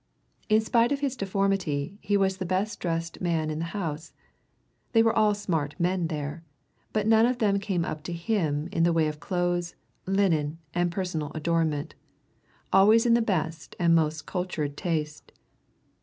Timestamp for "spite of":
0.61-1.01